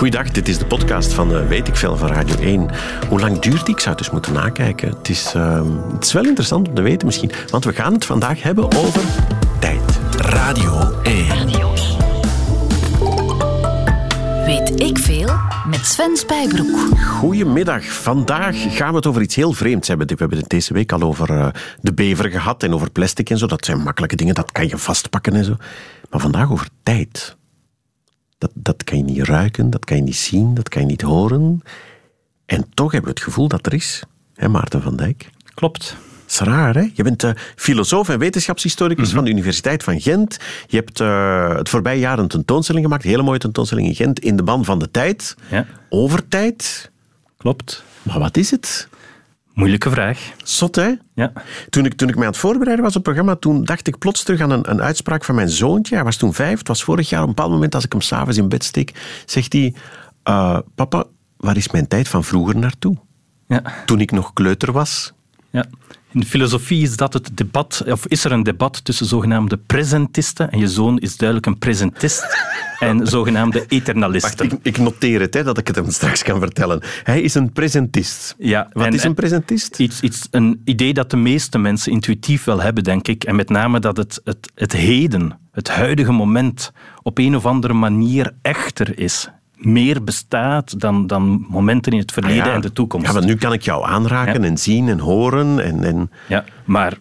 [0.00, 2.68] Goeiedag, dit is de podcast van uh, Weet ik Veel van Radio 1.
[3.08, 3.74] Hoe lang duurt die?
[3.74, 4.88] Ik zou het dus moeten nakijken.
[4.88, 8.04] Het is, uh, het is wel interessant om te weten misschien, want we gaan het
[8.04, 9.02] vandaag hebben over
[9.58, 10.00] tijd.
[10.16, 11.26] Radio 1.
[11.26, 11.74] Radio
[13.00, 14.44] 1.
[14.44, 15.30] Weet ik Veel
[15.66, 16.78] met Sven Spijbroek.
[17.18, 17.84] Goedemiddag.
[17.84, 20.06] Vandaag gaan we het over iets heel vreemds hebben.
[20.06, 21.48] We hebben het deze week al over uh,
[21.80, 23.46] de bever gehad en over plastic en zo.
[23.46, 25.56] Dat zijn makkelijke dingen, dat kan je vastpakken en zo.
[26.10, 27.38] Maar vandaag over tijd.
[28.40, 31.02] Dat, dat kan je niet ruiken, dat kan je niet zien, dat kan je niet
[31.02, 31.62] horen.
[32.46, 34.02] En toch hebben we het gevoel dat er is.
[34.34, 35.30] Hè, Maarten van Dijk?
[35.54, 35.96] Klopt.
[36.20, 36.90] Dat is raar, hè?
[36.94, 40.38] Je bent uh, filosoof en wetenschapshistoricus mm van de Universiteit van Gent.
[40.66, 44.18] Je hebt uh, het voorbije jaar een tentoonstelling gemaakt, een hele mooie tentoonstelling in Gent,
[44.18, 45.36] in de ban van de tijd.
[45.50, 45.66] Ja.
[45.88, 46.90] Over tijd.
[47.36, 47.84] Klopt.
[48.02, 48.88] Maar wat is het?
[49.54, 50.32] Moeilijke vraag.
[50.42, 50.92] Zot, hè?
[51.14, 51.32] Ja.
[51.70, 53.98] Toen ik, toen ik mij aan het voorbereiden was op het programma, toen dacht ik
[53.98, 55.94] plots terug aan een, een uitspraak van mijn zoontje.
[55.94, 57.22] Hij was toen vijf, het was vorig jaar.
[57.22, 59.74] Op een bepaald moment, als ik hem s'avonds in bed steek, zegt hij...
[60.28, 61.04] Uh, papa,
[61.36, 62.96] waar is mijn tijd van vroeger naartoe?
[63.46, 63.62] Ja.
[63.86, 65.12] Toen ik nog kleuter was.
[65.50, 65.66] Ja.
[66.12, 70.58] In filosofie is dat het debat, of is er een debat tussen zogenaamde presentisten, en
[70.58, 72.26] je zoon is duidelijk een presentist,
[72.78, 74.48] en zogenaamde eternalisten.
[74.48, 76.82] Wacht, ik, ik, noteer het, hè, dat ik het hem straks kan vertellen.
[77.02, 78.34] Hij is een presentist.
[78.38, 79.78] Ja, Wat en, is een presentist?
[79.78, 83.24] Iets, iets, een idee dat de meeste mensen intuïtief wel hebben, denk ik.
[83.24, 87.74] En met name dat het, het, het heden, het huidige moment, op een of andere
[87.74, 89.28] manier echter is
[89.60, 92.54] meer bestaat dan, dan momenten in het verleden ah ja.
[92.54, 93.06] en de toekomst.
[93.06, 94.48] Ja, want nu kan ik jou aanraken Ja.
[94.48, 95.64] en zien en horen.
[95.64, 96.10] En, en...
[96.28, 96.98] Ja, maar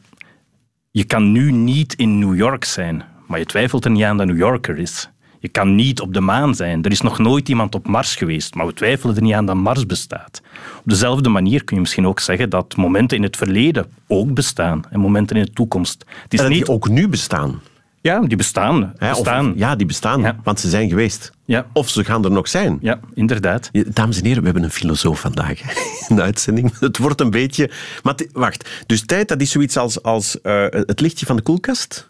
[0.91, 4.27] je kan nu niet in New York zijn, maar je twijfelt er niet aan dat
[4.27, 5.09] New Yorker is.
[5.41, 6.83] Je kan niet op de maan zijn.
[6.83, 9.55] Er is nog nooit iemand op Mars geweest, maar we twijfelen er niet aan dat
[9.55, 10.41] Mars bestaat.
[10.77, 14.83] Op dezelfde manier kun je misschien ook zeggen dat momenten in het verleden ook bestaan
[14.89, 16.05] en momenten in de toekomst.
[16.23, 16.65] Het is En dat niet...
[16.65, 17.61] die ook nu bestaan.
[18.01, 18.93] Ja, die bestaan.
[18.97, 19.53] Hè, of- bestaan.
[19.55, 20.35] ja, die bestaan, Ja.
[20.43, 21.31] want ze zijn geweest.
[21.45, 21.65] Ja.
[21.73, 22.77] Of ze gaan er nog zijn.
[22.81, 23.69] ja, inderdaad.
[23.93, 25.61] Dames en heren, we hebben een filosoof vandaag
[26.09, 26.71] in de uitzending.
[26.79, 27.71] Het wordt een beetje...
[28.03, 32.09] Maar wacht, dus tijd dat is zoiets als, als eh, het lichtje van de koelkast?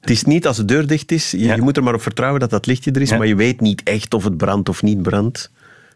[0.00, 1.54] Het is niet als de deur dicht is, je, Ja.
[1.54, 3.16] je moet er maar op vertrouwen dat dat lichtje er is, Ja.
[3.16, 5.50] maar je weet niet echt of het brandt of niet brandt.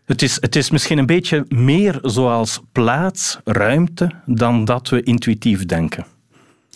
[0.04, 5.66] Het is, het is misschien een beetje meer zoals plaats, ruimte, dan dat we intuïtief
[5.66, 6.06] denken.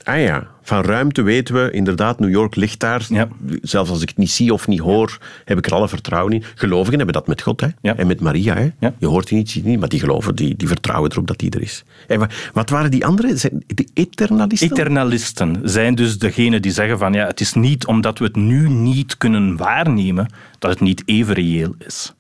[0.02, 3.06] Ah ja, van ruimte weten we inderdaad, New York ligt daar.
[3.08, 3.28] Ja.
[3.62, 6.44] Zelfs als ik het niet zie of niet hoor, heb ik er alle vertrouwen in.
[6.54, 7.66] Gelovigen hebben dat met God hè?
[7.80, 7.96] Ja.
[7.96, 8.54] en met Maria.
[8.54, 8.70] Hè?
[8.78, 8.94] Ja.
[8.98, 11.50] Je hoort die niet, ziet niet, maar die geloven, die, die vertrouwen erop dat die
[11.50, 11.84] er is.
[12.06, 13.36] En wa- wat waren die andere?
[13.36, 14.70] Zijn Die eternalisten?
[14.70, 18.68] Eternalisten zijn dus degenen die zeggen van ja, het is niet omdat we het nu
[18.68, 20.26] niet kunnen waarnemen
[20.58, 22.12] dat het niet even reëel is.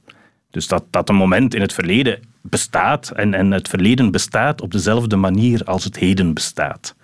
[0.50, 4.70] Dus dat, dat een moment in het verleden bestaat en, en het verleden bestaat op
[4.72, 6.94] dezelfde manier als het heden bestaat.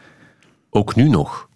[0.76, 1.48] Ook nu nog.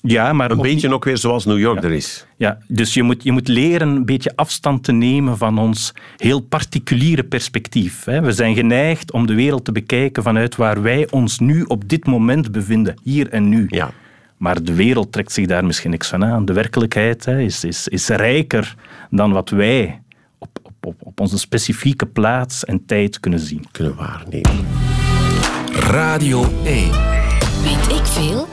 [0.00, 2.26] Ja, maar Een beetje ook weer zoals New York er is.
[2.36, 6.40] Ja, dus je moet, je moet leren een beetje afstand te nemen van ons heel
[6.40, 8.04] particuliere perspectief.
[8.04, 8.20] hè.
[8.20, 12.06] We zijn geneigd om de wereld te bekijken vanuit waar wij ons nu op dit
[12.06, 13.66] moment bevinden, hier en nu.
[13.68, 13.90] Ja.
[14.36, 16.44] Maar de wereld trekt zich daar misschien niks van aan.
[16.44, 18.74] De werkelijkheid hè, is, is, is rijker
[19.10, 20.02] dan wat wij
[20.38, 23.64] op, op, op, op onze specifieke plaats en tijd kunnen zien.
[23.70, 24.66] Kunnen waarnemen.
[25.72, 27.21] Radio 1.
[27.62, 28.48] Weet ik veel?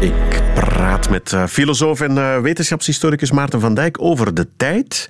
[0.00, 5.08] Ik praat met eh, filosoof en eh, wetenschapshistoricus Maarten van Dijk over de tijd.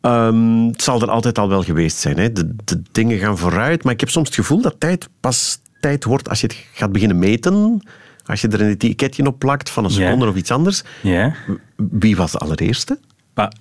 [0.00, 2.18] Ehm, het zal er altijd al wel geweest zijn.
[2.18, 2.32] Hè?
[2.32, 3.84] De, de dingen gaan vooruit.
[3.84, 6.92] Maar ik heb soms het gevoel dat tijd pas tijd wordt als je het gaat
[6.92, 7.82] beginnen meten.
[8.26, 10.82] Als je er een etiketje op plakt van een seconde of iets anders.
[11.02, 11.34] Ja?
[11.76, 12.98] Wie was de allereerste?
[13.34, 13.52] Maar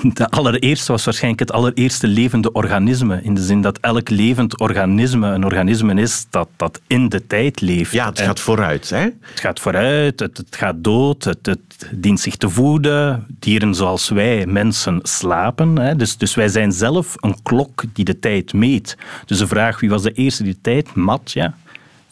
[0.14, 3.22] de allereerste was waarschijnlijk het allereerste levende organisme.
[3.22, 7.60] In de zin dat elk levend organisme een organisme is dat, dat in de tijd
[7.60, 7.92] leeft.
[7.92, 8.90] Ja, het En gaat vooruit.
[8.90, 9.00] Hè?
[9.00, 13.26] het gaat vooruit, het, het gaat dood, het, het dient zich te voeden.
[13.38, 15.78] Dieren zoals wij, mensen, slapen.
[15.78, 15.96] Hè.
[15.96, 18.96] Dus, dus wij zijn zelf een klok die de tijd meet.
[19.26, 21.54] Dus de vraag wie was de eerste die de tijd mat, ja.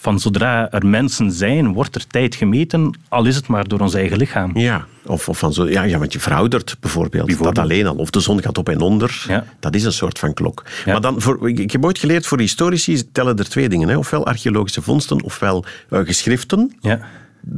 [0.01, 3.95] Van zodra er mensen zijn, wordt er tijd gemeten, al is het maar door ons
[3.95, 4.59] eigen lichaam.
[4.59, 7.27] Ja, of, of van zo, ja, ja, want je veroudert bijvoorbeeld.
[7.27, 7.55] Bijvoorbeeld.
[7.55, 7.95] Dat alleen al.
[7.95, 9.25] Of de zon gaat op en onder.
[9.29, 9.45] Ja.
[9.61, 10.65] Dat is een soort van klok.
[10.85, 10.93] Ja.
[10.93, 13.89] Maar dan voor, ik heb ooit geleerd, voor historici tellen er twee dingen.
[13.89, 13.97] Hè?
[13.97, 16.77] Ofwel archeologische vondsten, ofwel eh, geschriften.
[16.81, 17.01] Ja.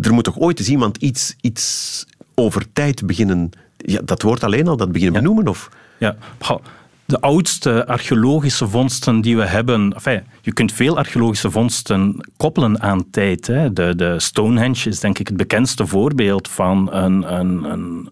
[0.02, 3.50] Er moet toch ooit eens iemand iets, iets over tijd beginnen...
[3.76, 5.48] Ja, dat woord alleen al, dat beginnen benoemen?
[5.48, 5.68] Of?
[5.98, 6.64] Ja, Goh,
[7.10, 9.92] de oudste archeologische vondsten die we hebben.
[9.94, 13.46] Enfin, je kunt veel archeologische vondsten koppelen aan tijd.
[13.46, 13.72] Hè.
[13.72, 18.10] De, de Stonehenge is denk ik het bekendste voorbeeld van een, een, een,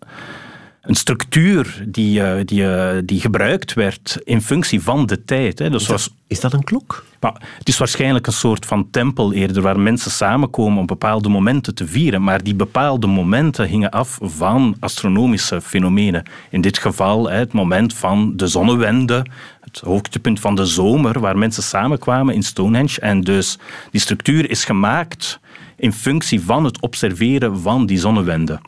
[0.80, 5.58] een structuur die, eh, die, eh, die gebruikt werd in functie van de tijd.
[5.58, 5.70] Hè.
[5.70, 7.04] Dus Is dat een klok?
[7.20, 11.74] Maar het is waarschijnlijk een soort van tempel eerder, waar mensen samenkomen om bepaalde momenten
[11.74, 12.22] te vieren.
[12.22, 16.22] Maar die bepaalde momenten hingen af van astronomische fenomenen.
[16.50, 19.26] In dit geval het moment van de zonnewende,
[19.60, 23.00] het hoogtepunt van de zomer, waar mensen samenkwamen in Stonehenge.
[23.00, 23.58] En dus
[23.90, 25.40] die structuur is gemaakt
[25.76, 28.60] in functie van het observeren van die zonnewende.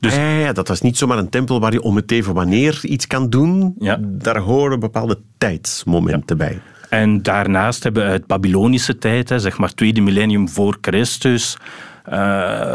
[0.00, 2.80] Dus, ja, ja, dat was niet zomaar een tempel waar je om het even wanneer
[2.82, 3.74] iets kan doen.
[3.78, 3.98] Ja.
[4.00, 6.60] Daar horen bepaalde tijdsmomenten bij.
[6.90, 11.56] En daarnaast hebben we het Babylonische tijd, zeg maar tweede millennium voor Christus,
[12.12, 12.74] uh,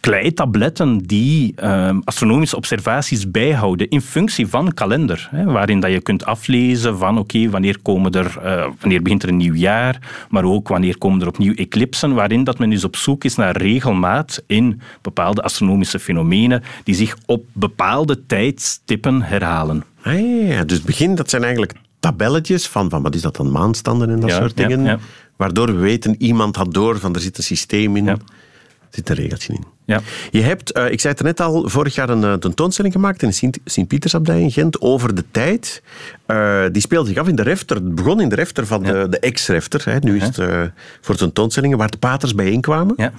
[0.00, 6.24] kleitabletten die uh, astronomische observaties bijhouden in functie van kalender, hè, waarin dat je kunt
[6.24, 7.78] aflezen van oké, wanneer,
[8.10, 12.14] er, uh, wanneer begint er een nieuw jaar, maar ook wanneer komen er opnieuw eclipsen,
[12.14, 17.16] waarin dat men dus op zoek is naar regelmaat in bepaalde astronomische fenomenen die zich
[17.26, 19.84] op bepaalde tijdstippen herhalen.
[20.02, 21.74] Ah, ja, dus begin, dat zijn eigenlijk
[22.10, 24.82] tabelletjes van, van wat is dat dan, maanstanden en dat Ja, soort dingen.
[24.84, 24.98] ja.
[25.36, 28.06] Waardoor we weten, iemand had door van er zit een systeem in.
[28.08, 28.18] Er
[28.90, 29.64] zit een regeltje in.
[29.86, 30.00] Ja.
[30.30, 33.28] Je hebt, eh, ik zei het net al, vorig jaar een eh, tentoonstelling gemaakt in
[33.28, 35.82] de Sint- Sint-Pietersabdij in Gent over de tijd.
[36.26, 37.76] Eh, die speelde zich af in de refter.
[37.76, 39.84] Het begon in de refter van de, de ex-refter.
[39.84, 39.98] hè.
[39.98, 42.94] Nu is het voor tentoonstellingen waar de paters bijeenkwamen.
[42.96, 43.12] Ja.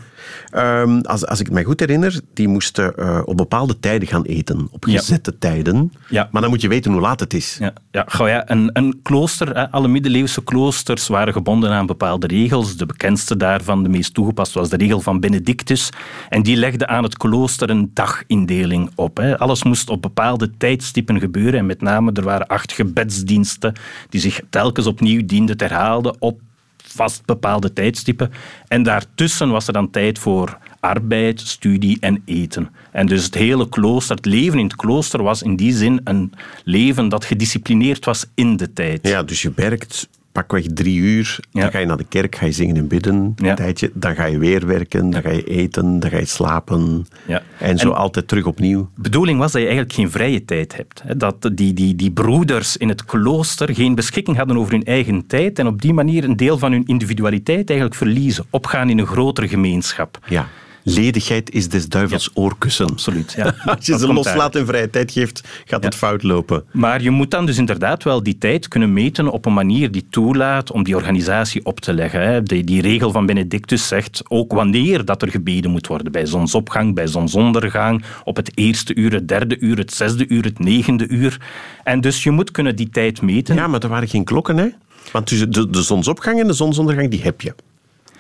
[0.52, 4.68] Ehm, als, als ik het mij goed herinner, die moesten op bepaalde tijden gaan eten.
[4.72, 4.98] Op Ja.
[4.98, 5.94] gezette tijden.
[6.10, 6.30] Ja.
[6.32, 7.58] Maar dan moet je weten hoe laat het is.
[7.60, 12.78] Ja, ja, goh, ja een, een klooster, alle middeleeuwse kloosters waren gebonden aan bepaalde regels.
[12.78, 15.90] De bekendste daarvan, de meest toegepast, was de regel van Benedictus.
[16.30, 19.18] En die legde aan het klooster een dagindeling op.
[19.18, 19.38] Hè.
[19.38, 21.60] Alles moest op bepaalde tijdstippen gebeuren.
[21.60, 23.74] En met name, er waren acht gebedsdiensten
[24.10, 26.40] die zich telkens opnieuw dienden herhaalden op
[26.84, 28.32] vast bepaalde tijdstippen.
[28.68, 32.70] En daartussen was er dan tijd voor arbeid, studie en eten.
[32.92, 36.34] En dus het hele klooster, het leven in het klooster was in die zin een
[36.64, 39.08] leven dat gedisciplineerd was in de tijd.
[39.08, 40.08] Ja, dus je werkt
[40.38, 41.40] pakweg drie uur.
[41.52, 41.62] Ja.
[41.62, 43.34] Dan ga je naar de kerk, ga je zingen en bidden.
[43.36, 43.50] Ja.
[43.50, 43.92] Een tijdje.
[43.94, 47.08] Dan ga je weer werken, dan ga je eten, dan ga je slapen.
[47.28, 47.42] Ja.
[47.60, 48.90] En zo En- altijd terug opnieuw.
[48.96, 51.04] De bedoeling was dat je eigenlijk geen vrije tijd hebt.
[51.20, 55.60] Dat die, die, die broeders in het klooster geen beschikking hadden over hun eigen tijd
[55.60, 58.46] en op die manier een deel van hun individualiteit eigenlijk verliezen.
[58.50, 60.20] Opgaan in een grotere gemeenschap.
[60.28, 60.48] Ja.
[60.96, 62.86] Ledigheid is des duivels oorkussen.
[62.90, 63.34] Absoluut.
[63.38, 63.54] Ja.
[63.76, 66.64] Als je ze loslaat en vrije tijd geeft, gaat het fout lopen.
[66.72, 70.08] Maar je moet dan dus inderdaad wel die tijd kunnen meten op een manier die
[70.10, 72.22] toelaat om die organisatie op te leggen.
[72.22, 72.44] hè.
[72.44, 76.12] Die, die regel van Benedictus zegt ook wanneer dat er gebeden moet worden.
[76.12, 80.60] Bij zonsopgang, bij zonsondergang, op het eerste uur, het derde uur, het zesde uur, het
[80.60, 81.42] negende uur.
[81.84, 83.56] En dus je moet kunnen die tijd meten.
[83.56, 84.68] Ja, maar er waren geen klokken, hè?
[85.12, 87.54] Want tussen de, de zonsopgang en de zonsondergang, die heb je.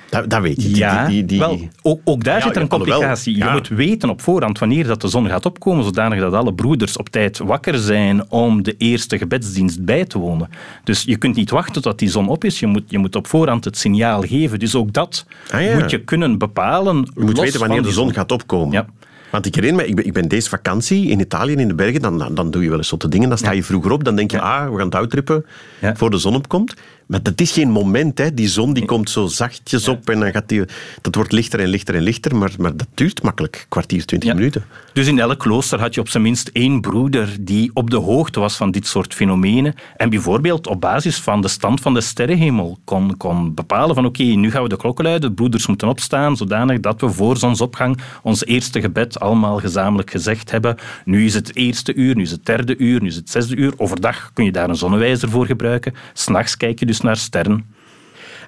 [0.09, 0.67] Dat, dat weet je.
[0.67, 3.37] Die- Ja, die, wel, ook, ook daar Ja, zit er een complicatie.
[3.37, 3.45] ja.
[3.45, 6.97] Je moet weten op voorhand wanneer dat de zon gaat opkomen, zodanig dat alle broeders
[6.97, 10.49] op tijd wakker zijn om de eerste gebedsdienst bij te wonen.
[10.83, 12.59] Dus je kunt niet wachten tot die zon op is.
[12.59, 14.59] Je moet, je moet op voorhand het signaal geven.
[14.59, 16.97] Dus ook dat Ah, moet je kunnen bepalen.
[17.15, 18.71] Je moet weten wanneer de zon gaat opkomen.
[18.73, 18.85] Ja.
[19.31, 22.01] Want ik herinner me, ik ben, ik ben deze vakantie in Italië, in de bergen,
[22.01, 23.29] dan, dan, doe je wel eens zotte dingen.
[23.29, 25.45] Dan sta je vroeger op, dan denk je, ah, we gaan touwtrippen
[25.81, 25.95] Ja.
[25.95, 26.73] voor de zon opkomt.
[27.07, 28.33] Maar dat is geen moment, hè.
[28.33, 30.63] Die zon die komt zo zachtjes op en dan gaat die...
[31.01, 33.65] Dat wordt lichter en lichter en lichter, maar, maar dat duurt makkelijk.
[33.69, 34.35] Kwartier, twintig Ja.
[34.35, 34.65] minuten.
[34.93, 38.39] Dus in elk klooster had je op zijn minst één broeder die op de hoogte
[38.39, 39.73] was van dit soort fenomenen.
[39.97, 44.23] En bijvoorbeeld op basis van de stand van de sterrenhemel kon, kon bepalen van oké,
[44.23, 47.97] nu gaan we de klokken luiden, de broeders moeten opstaan, zodanig dat we voor zonsopgang
[48.23, 50.75] ons eerste gebed allemaal gezamenlijk gezegd hebben.
[51.05, 53.73] Nu is het eerste uur, nu is het derde uur, nu is het zesde uur.
[53.77, 55.93] Overdag kun je daar een zonnewijzer voor gebruiken.
[56.13, 57.75] S'nachts kijk je dus naar sterren.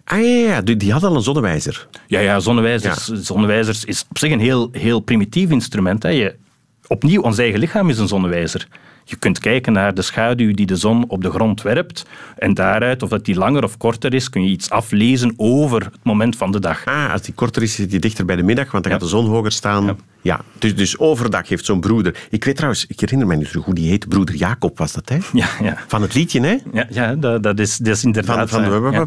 [0.04, 1.88] Ah ja, ja, die, die had al een zonnewijzer.
[2.08, 6.04] Ja, ja, zonnewijzers, zonnewijzers is op zich een heel, heel primitief instrument.
[6.04, 6.10] Hè.
[6.10, 6.36] Je,
[6.88, 8.68] opnieuw, ons eigen lichaam is een zonnewijzer.
[9.10, 12.06] Je kunt kijken naar de schaduw die de zon op de grond werpt.
[12.38, 16.04] En daaruit, of dat die langer of korter is, kun je iets aflezen over het
[16.04, 16.86] moment van de dag.
[16.86, 19.00] Ah, als die korter is, zit die dichter bij de middag, want dan Ja.
[19.00, 19.98] gaat de zon hoger staan.
[20.22, 22.16] Ja, dus, dus overdag heeft zo'n broeder...
[22.30, 25.10] Ik weet trouwens, ik herinner me niet zo goed, die heet broeder Jacob, was dat,
[25.10, 25.18] hè?
[25.34, 25.78] Ja, ja.
[25.88, 26.58] Van het liedje, hè?
[26.74, 28.50] Ja, ja dat, dat, is, dat is Van, inderdaad...
[28.50, 29.06] van, eh, ja.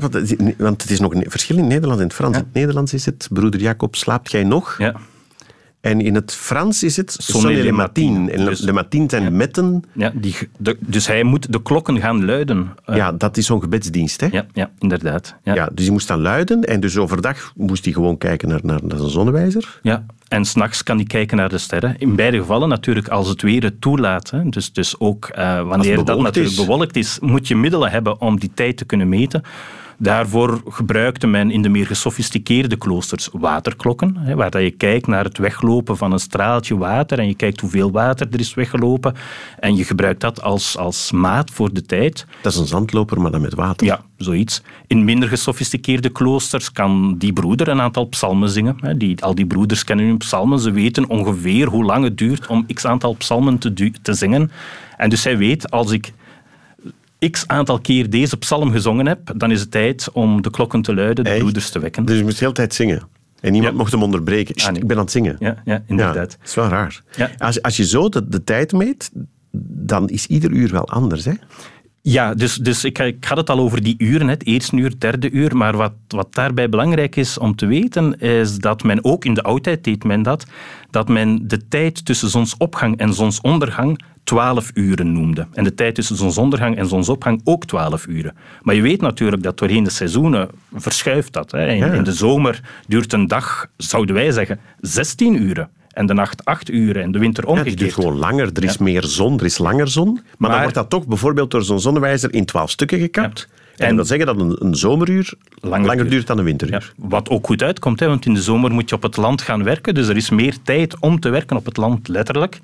[0.58, 2.00] Want het is nog een verschil in het Nederlands.
[2.02, 4.74] In het Frans in het Nederlands is het broeder Jacob, slaapt jij nog?
[4.78, 4.94] Ja.
[5.82, 8.12] En in het Frans is het Sonne sonne le le matin.
[8.22, 8.30] matin.
[8.38, 9.82] En Dus- le matin zijn metten.
[9.94, 12.70] Ja, die, de- dus hij moet de klokken gaan luiden.
[12.84, 14.26] Eh, Ja, dat is zo'n gebedsdienst, hè?
[14.30, 15.34] ja, ja, inderdaad.
[15.44, 15.54] Ja.
[15.54, 16.62] Ja, dus die moest dan luiden.
[16.64, 19.78] En dus overdag moest hij gewoon kijken naar, naar, naar zijn zonnewijzer.
[19.82, 21.94] Ja, en s'nachts kan hij kijken naar de sterren.
[21.98, 24.30] In beide gevallen natuurlijk als het weer het toelaat.
[24.30, 24.48] Hè.
[24.48, 28.50] Dus, dus ook eh, wanneer dat natuurlijk bewolkt is, moet je middelen hebben om die
[28.54, 29.42] tijd te kunnen meten.
[29.98, 35.24] Daarvoor gebruikte men in de meer gesofisticeerde kloosters waterklokken, hè, waar dat je kijkt naar
[35.24, 39.14] het weglopen van een straaltje water en je kijkt hoeveel water er is weggelopen
[39.58, 42.26] en je gebruikt dat als, als maat voor de tijd.
[42.42, 43.86] Dat is een zandloper, maar dan met water.
[43.86, 44.62] Ja, zoiets.
[44.86, 48.76] In minder gesofisticeerde kloosters kan die broeder een aantal psalmen zingen.
[48.80, 48.96] hè.
[48.96, 52.66] Die, al die broeders kennen hun psalmen, ze weten ongeveer hoe lang het duurt om
[52.74, 54.50] x aantal psalmen te, te zingen.
[54.96, 56.12] En dus hij weet, als ik
[57.30, 60.94] x aantal keer deze psalm gezongen heb, dan is het tijd om de klokken te
[60.94, 61.38] luiden, de Echt?
[61.40, 62.04] broeders te wekken.
[62.04, 63.02] Dus je moest de hele tijd zingen.
[63.40, 63.78] En niemand Ja.
[63.78, 64.54] mocht hem onderbreken.
[64.58, 64.82] Sst, Ah, nee.
[64.82, 65.36] Ik ben aan het zingen.
[65.38, 66.14] Ja, ja inderdaad.
[66.14, 67.02] Ja, dat is wel raar.
[67.38, 69.10] Als, als je zo de, de tijd meet,
[69.74, 71.24] dan is ieder uur wel anders.
[71.24, 71.32] Hè?
[72.04, 75.00] Ja, dus, dus ik, ik had het al over die uren, het eerste uur, het
[75.00, 75.56] derde uur.
[75.56, 79.42] Maar wat, wat daarbij belangrijk is om te weten, is dat men ook in de
[79.42, 80.46] oudheid deed men dat,
[80.90, 85.46] dat men de tijd tussen zonsopgang en zonsondergang 12 uren noemde.
[85.52, 88.36] En de tijd tussen zonsondergang en zonsopgang ook 12 uren.
[88.62, 91.50] Maar je weet natuurlijk dat doorheen de seizoenen verschuift dat.
[91.50, 91.66] Hè.
[91.66, 95.70] In, in de zomer duurt een dag, zouden wij zeggen, 16 uren.
[95.92, 97.80] En de nacht 8 uren en de winter Ja, het omgekeerd.
[97.82, 98.50] duurt gewoon langer.
[98.54, 100.20] Er is meer zon, er is langer zon.
[100.38, 103.48] Maar, dan wordt dat toch bijvoorbeeld door zo'n zonnewijzer in 12 stukken gekapt.
[103.50, 103.84] Ja.
[103.84, 106.10] En, En- dat zeggen dat een, een zomeruur langer, duurt.
[106.10, 106.92] duurt dan een Ja, winteruur.
[106.96, 109.62] wat ook goed uitkomt, hè, want in de zomer moet je op het land gaan
[109.64, 109.94] werken.
[109.94, 112.60] Dus er is meer tijd om te werken op het land, letterlijk.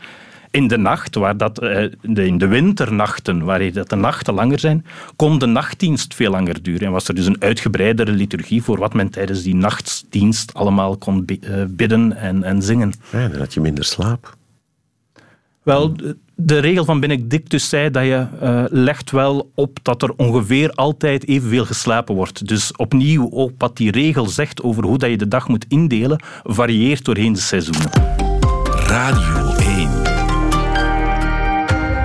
[0.50, 4.58] In de nacht, waar dat, eh, de, in de winternachten, waar dat de nachten langer
[4.58, 4.84] zijn,
[5.16, 6.86] kon de nachtdienst veel langer duren.
[6.86, 11.24] En was er dus een uitgebreidere liturgie voor wat men tijdens die nachtdienst allemaal kon
[11.26, 11.38] eh,
[11.68, 12.92] bidden en, en zingen.
[13.12, 14.36] Ja, dan had je minder slaap.
[15.62, 20.12] Wel, de- de regel van Benedictus zei dat je eh, legt wel op dat er
[20.16, 22.46] ongeveer altijd evenveel geslapen wordt.
[22.48, 26.20] Dus opnieuw, ook wat die regel zegt over hoe dat je de dag moet indelen,
[26.42, 27.90] varieert doorheen de seizoenen.
[28.86, 29.97] Radio 1.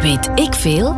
[0.03, 0.93] Weet ik veel?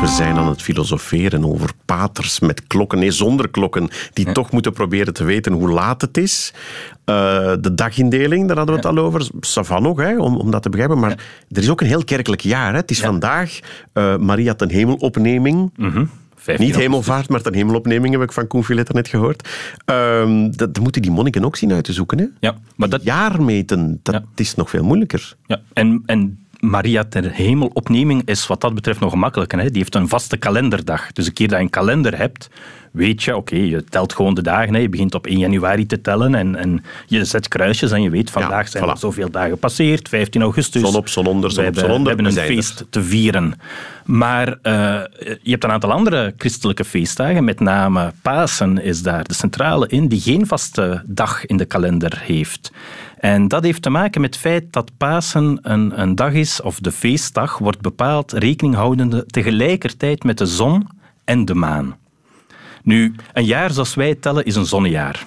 [0.00, 4.72] We zijn aan het filosoferen over paters met klokken, nee, zonder klokken, die toch moeten
[4.72, 6.54] proberen te weten hoe laat het is.
[7.04, 7.14] Eh,
[7.60, 9.28] de dagindeling, daar hadden we het al over.
[9.40, 10.98] Savan nog, hè, om, om dat te begrijpen.
[10.98, 11.10] Maar
[11.48, 12.70] er is ook een heel kerkelijk jaar.
[12.70, 12.76] Hè.
[12.78, 13.58] Het is vandaag
[13.94, 15.72] uh, Maria ten hemelopneming.
[15.76, 16.04] Mhm.
[16.36, 19.48] 15 Niet hemelvaart, maar ten hemelopneming heb ik van Koen net gehoord.
[19.84, 22.18] Ehm, dat, dat moeten die monniken ook zien uit te zoeken.
[22.18, 22.26] Hè.
[22.40, 24.22] Ja, maar dat, Jaar meten, dat Ja.
[24.34, 25.36] is nog veel moeilijker.
[25.46, 29.58] Ja, en, en Maria ter hemelopneming is wat dat betreft nog gemakkelijker.
[29.58, 29.64] Hè?
[29.64, 31.12] Die heeft een vaste kalenderdag.
[31.12, 32.48] Dus een keer dat je een kalender hebt,
[32.90, 34.74] weet je, oké, je telt gewoon de dagen.
[34.74, 34.80] Hè?
[34.80, 38.30] Je begint op 1 januari te tellen en, en je zet kruisjes en je weet,
[38.30, 38.88] vandaag zijn voilà.
[38.88, 40.82] er zoveel dagen passeerd, 15 augustus.
[40.82, 42.54] Zon op, zon onder, zon op, hebben, zon onder, We hebben een er.
[42.54, 43.54] feest te vieren.
[44.04, 45.00] Maar eh,
[45.42, 50.08] je hebt een aantal andere christelijke feestdagen, met name Pasen is daar de centrale in,
[50.08, 52.72] die geen vaste dag in de kalender heeft.
[53.18, 56.78] En dat heeft te maken met het feit dat Pasen een, een dag is, of
[56.78, 60.88] de feestdag wordt bepaald rekening houdende tegelijkertijd met de zon
[61.24, 61.96] en de maan.
[62.82, 65.26] Nu, een jaar zoals wij tellen is een zonnejaar.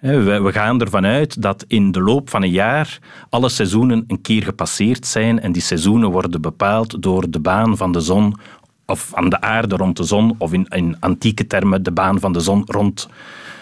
[0.00, 2.98] We gaan ervan uit dat in de loop van een jaar
[3.30, 7.92] alle seizoenen een keer gepasseerd zijn en die seizoenen worden bepaald door de baan van
[7.92, 8.36] de zon
[8.86, 12.32] of aan de aarde rond de zon of in, in antieke termen de baan van
[12.32, 13.08] de zon rond,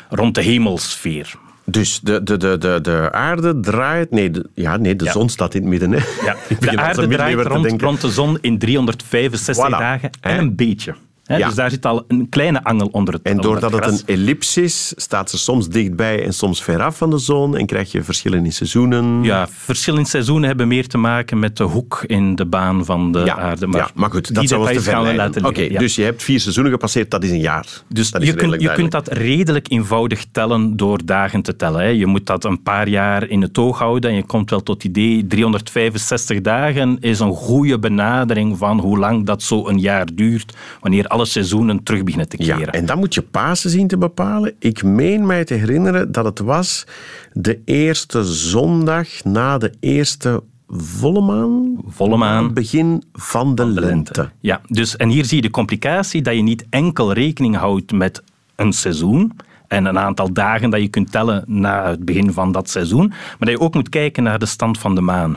[0.08, 1.34] rond de hemelsfeer.
[1.66, 4.10] Dus de, de, de, de, de aarde draait...
[4.10, 5.12] Nee, de, ja, nee, de Ja.
[5.12, 5.92] zon staat in het midden.
[5.92, 5.98] Hè.
[6.24, 6.36] Ja,
[6.70, 7.46] de aarde draait
[7.80, 9.70] rond, de zon in 365 Voilà.
[9.78, 10.94] dagen en een beetje.
[11.26, 11.46] Ja.
[11.46, 14.92] Dus daar zit al een kleine angel onder het En doordat het een ellips is,
[14.96, 18.52] staat ze soms dichtbij en soms veraf van de zon en krijg je verschillen in
[18.52, 19.22] seizoenen.
[19.22, 23.18] Ja, verschillende seizoenen hebben meer te maken met de hoek in de baan van de
[23.18, 23.66] ja, aarde.
[23.66, 25.14] maar, ja, maar goed, dat die zou te verleiden.
[25.16, 25.78] laten Oké, ja.
[25.78, 27.66] dus je hebt vier seizoenen gepasseerd, dat is een jaar.
[27.88, 31.56] Dus dat is je, kunt, redelijk je kunt dat redelijk eenvoudig tellen door dagen te
[31.56, 31.80] tellen.
[31.80, 31.88] Hè.
[31.88, 34.74] Je moet dat een paar jaar in het oog houden en je komt wel tot
[34.74, 40.06] het idee 365 dagen is een goede benadering van hoe lang dat zo een jaar
[40.14, 42.58] duurt wanneer alle seizoenen terug beginnen te keren.
[42.58, 44.54] Ja, en dan moet je Pasen zien te bepalen.
[44.58, 46.86] Ik meen mij te herinneren dat het was
[47.32, 51.76] de eerste zondag na de eerste volle maan.
[51.86, 52.52] Volle maan.
[52.52, 54.30] Begin van de, lente.
[54.40, 58.22] Ja, dus, en hier zie je de complicatie dat je niet enkel rekening houdt met
[58.56, 59.32] een seizoen
[59.68, 63.36] en een aantal dagen dat je kunt tellen na het begin van dat seizoen, maar
[63.38, 65.36] dat je ook moet kijken naar de stand van de maan.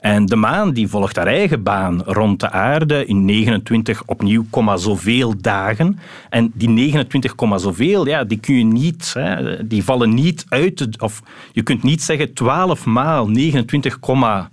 [0.00, 4.76] En de maan die volgt haar eigen baan rond de aarde in 29 opnieuw, komma
[4.76, 5.98] zoveel dagen.
[6.30, 10.78] En die 29, komma zoveel, ja, die kun je niet, hè, die vallen niet uit,
[10.78, 14.50] de- of je kunt niet zeggen 12 maal 29, komma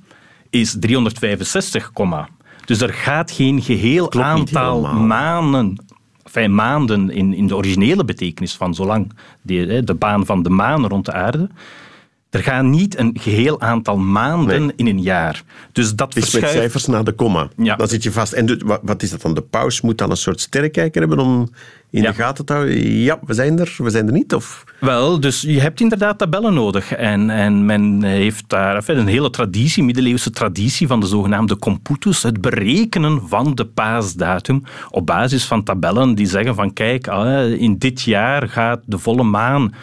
[0.50, 2.28] is 365, komma.
[2.66, 5.76] Dus er gaat geen geheel Klopt aantal maanden,
[6.24, 9.12] enfin, maanden in, in de originele betekenis van zolang
[9.42, 11.50] de, de baan van de maan rond de aarde.
[12.30, 14.74] Er gaan niet een geheel aantal maanden Nee.
[14.76, 15.44] in een jaar.
[15.72, 17.48] Dus dat is met cijfers na de komma.
[17.58, 17.76] Ja.
[17.76, 18.34] Dan zit je vast.
[18.34, 19.34] En de- wat is dat dan?
[19.34, 21.50] De paus moet dan een soort sterrenkijker hebben om
[21.90, 22.10] in Ja.
[22.10, 22.88] de gaten te houden.
[22.88, 24.34] Ja, we zijn er, we zijn er niet.
[24.34, 24.64] Of...
[24.80, 26.92] Wel, dus je hebt inderdaad tabellen nodig.
[26.92, 32.42] En, en men heeft daar een hele traditie, middeleeuwse traditie van de zogenaamde computus, het
[32.42, 38.02] berekenen van de paasdatum op basis van tabellen die zeggen van kijk, ah, in dit
[38.02, 39.74] jaar gaat de volle maan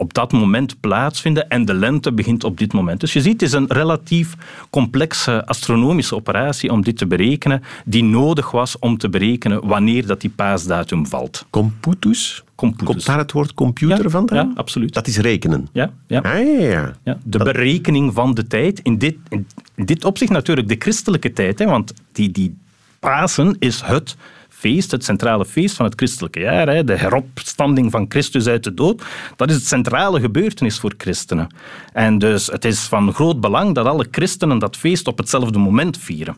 [0.00, 3.00] op dat moment plaatsvinden en de lente begint op dit moment.
[3.00, 4.34] Dus je ziet, het is een relatief
[4.70, 10.20] complexe astronomische operatie om dit te berekenen, die nodig was om te berekenen wanneer dat
[10.20, 11.46] die paasdatum valt.
[11.50, 12.44] Computus?
[12.54, 12.86] Computus.
[12.86, 14.48] Komt daar het woord computer Ja, vandaan?
[14.48, 14.94] ja, absoluut.
[14.94, 15.68] Dat is rekenen.
[15.72, 16.18] Ja, ja.
[16.20, 16.92] Ah, ja, ja.
[17.04, 18.80] Ja, de berekening van de tijd.
[18.82, 21.58] In dit, in dit opzicht natuurlijk de christelijke tijd.
[21.58, 22.56] Hè, want die, die
[23.00, 24.16] Pasen is het
[24.60, 26.68] feest, het centrale feest van het christelijke jaar.
[26.68, 29.02] Hè, de heropstanding van Christus uit de dood.
[29.36, 31.48] Dat is het centrale gebeurtenis voor christenen.
[31.92, 35.98] En dus het is van groot belang dat alle christenen dat feest op hetzelfde moment
[35.98, 36.36] vieren.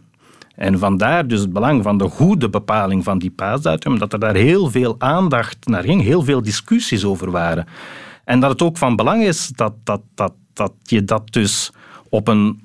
[0.54, 4.34] En vandaar dus het belang van de goede bepaling van die paasdatum, dat er daar
[4.34, 7.66] heel veel aandacht naar ging, heel veel discussies over waren.
[8.24, 11.70] En dat het ook van belang is dat, dat, dat, dat je dat dus
[12.08, 12.62] op een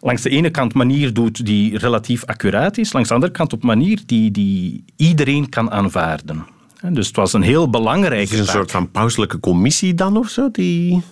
[0.00, 3.62] langs de ene kant manier doet die relatief accuraat is, langs de andere kant op
[3.62, 6.46] manier die, die iedereen kan aanvaarden.
[6.80, 10.28] En Dus het was een heel belangrijke Is een soort van pauselijke commissie dan of
[10.28, 10.50] zo?
[10.50, 11.02] Die...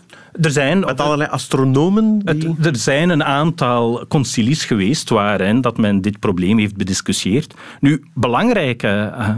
[0.41, 2.19] Er zijn Met allerlei astronomen?
[2.19, 2.49] Die...
[2.49, 7.55] Het- er zijn een aantal concilies geweest waarin dat men dit probleem heeft bediscussieerd.
[7.81, 9.29] Nu, belangrijke eh,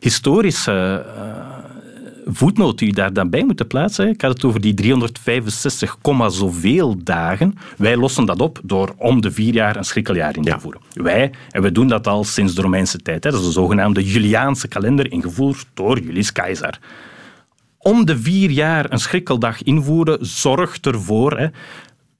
[0.00, 1.53] historische eh,
[2.24, 4.08] voetnoot die je daar dan bij moet plaatsen.
[4.08, 7.54] Ik had het over die 365, komma zoveel dagen.
[7.76, 10.60] Wij lossen dat op door om de vier jaar een schrikkeljaar in te Ja.
[10.60, 10.80] voeren.
[10.92, 13.24] Wij, en we doen dat al sinds de Romeinse tijd.
[13.24, 13.30] Hè.
[13.30, 16.78] Dat is de zogenaamde Juliaanse kalender, ingevoerd door Julius Caesar
[17.78, 21.38] om de vier jaar een schrikkeldag invoeren zorgt ervoor.
[21.38, 21.46] Hè,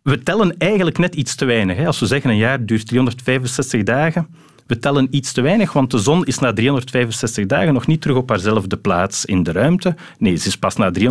[0.02, 1.76] we tellen eigenlijk net iets te weinig.
[1.76, 1.86] Hè.
[1.86, 4.26] Als we zeggen een jaar duurt 365 dagen,
[4.66, 8.16] we tellen iets te weinig, want de zon is na 365 dagen nog niet terug
[8.16, 9.94] op haarzelfde plaats in de ruimte.
[10.18, 11.04] Nee, ze is pas na 365,24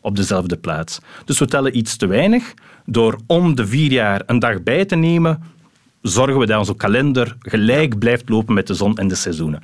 [0.00, 1.00] op dezelfde plaats.
[1.24, 2.54] Dus we tellen iets te weinig.
[2.86, 5.42] Door om de vier jaar een dag bij te nemen,
[6.02, 9.62] zorgen we dat onze kalender gelijk blijft lopen met de zon en de seizoenen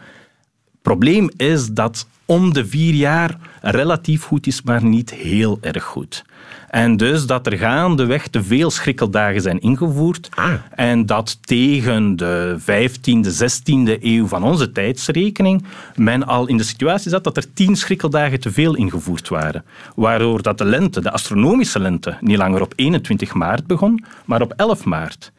[0.87, 6.25] probleem is dat om de vier jaar relatief goed is, maar niet heel erg goed.
[6.71, 10.28] En dus dat er gaandeweg te veel schrikkeldagen zijn ingevoerd.
[10.35, 10.52] Ah.
[10.75, 17.11] En dat tegen de 15e, 16e eeuw van onze tijdsrekening men al in de situatie
[17.11, 19.64] zat dat er tien schrikkeldagen te veel ingevoerd waren.
[19.94, 24.53] Waardoor dat de lente, de astronomische lente, niet langer op 21 maart begon, maar op
[24.57, 25.33] 11 maart.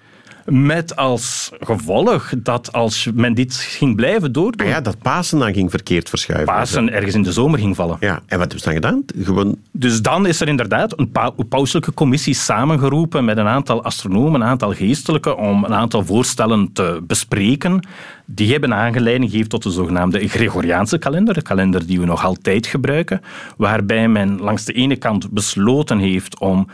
[0.52, 5.54] Met als gevolg dat als men dit ging blijven doordoen, Ah ja, dat Pasen dan
[5.54, 6.54] ging verkeerd verschuiven.
[6.54, 7.98] Pasen ergens in de zomer ging vallen.
[8.00, 9.04] Ja, en wat hebben ze dan gedaan?
[9.24, 14.42] Gewoon Dus dan is er inderdaad een pau- pauselijke commissie samengeroepen met een aantal astronomen,
[14.42, 17.88] een aantal geestelijken, om een aantal voorstellen te bespreken.
[18.26, 22.68] Die hebben aanleiding gegeven tot de zogenaamde Gregoriaanse kalender, de kalender die we nog altijd
[22.68, 23.22] gebruiken,
[23.58, 26.68] waarbij men langs de ene kant besloten heeft om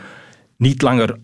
[0.56, 1.18] niet langer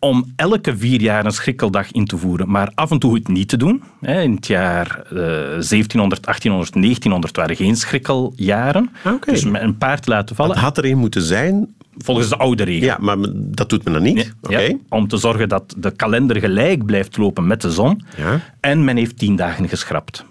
[0.00, 3.48] om elke vier jaar een schrikkeldag in te voeren, maar af en toe het niet
[3.48, 3.82] te doen.
[4.00, 8.90] In het jaar eh, 1700, 1800, 1900 waren geen schrikkeljaren.
[9.04, 9.12] Ah.
[9.22, 11.74] Dus met een paar te laten vallen, Het had er een moeten zijn.
[11.98, 12.86] volgens de oude regel.
[12.86, 14.34] Ja, maar dat doet men dan niet.
[14.42, 14.58] Oké.
[14.60, 18.00] Ja, om te zorgen dat de kalender gelijk blijft lopen met de zon.
[18.16, 18.40] Ja.
[18.60, 20.24] En men heeft tien dagen geschrapt.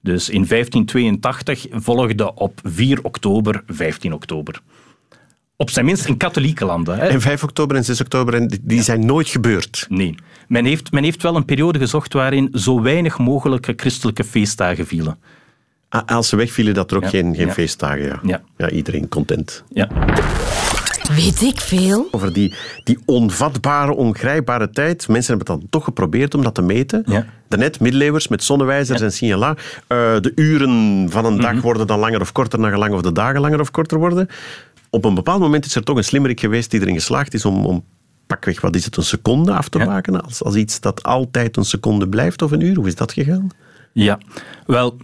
[0.00, 4.60] Dus in 1582 volgde op 4 oktober 15 oktober.
[5.56, 6.98] Op zijn minst in katholieke landen.
[6.98, 7.06] Hè.
[7.06, 9.86] En 5 oktober en 6 oktober, en die- zijn nooit gebeurd.
[9.88, 10.14] Nee.
[10.48, 15.18] Men heeft, men heeft wel een periode gezocht waarin zo weinig mogelijke christelijke feestdagen vielen.
[15.88, 17.08] Ah, Als ze wegvielen, dat er ook Ja.
[17.08, 17.52] geen, geen Ja.
[17.52, 18.04] feestdagen.
[18.04, 18.20] Ja.
[18.22, 18.40] Ja.
[18.56, 19.64] Ja, iedereen content.
[19.68, 19.88] Ja.
[21.16, 22.08] Weet ik veel?
[22.10, 25.08] Over die, die onvatbare, ongrijpbare tijd.
[25.08, 27.02] Mensen hebben het dan toch geprobeerd om dat te meten.
[27.06, 27.26] Ja.
[27.48, 29.50] Daarnet, middeleeuwers met zonnewijzers en signala.
[29.86, 31.42] Eh, de uren van een Mhm.
[31.42, 34.28] dag worden dan langer of korter naar gelang of de dagen langer of korter worden.
[34.94, 37.66] Op een bepaald moment is er toch een slimmerik geweest die erin geslaagd is om,
[37.66, 37.84] om
[38.26, 39.84] pakweg, wat is het, een seconde af te Ja.
[39.84, 40.22] maken?
[40.24, 42.76] Als, als iets dat altijd een seconde blijft of een uur.
[42.76, 43.48] Hoe is dat gegaan?
[43.92, 44.18] Ja,
[44.66, 44.96] wel,